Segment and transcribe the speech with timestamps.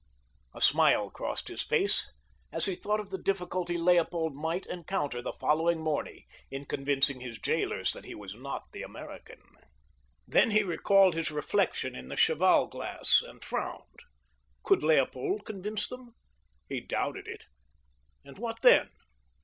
[0.55, 2.09] A smile crossed his face
[2.51, 7.37] as he thought of the difficulty Leopold might encounter the following morning in convincing his
[7.37, 9.39] jailers that he was not the American.
[10.27, 13.99] Then he recalled his reflection in the cheval glass and frowned.
[14.63, 16.15] Could Leopold convince them?
[16.67, 18.89] He doubted it—and what then?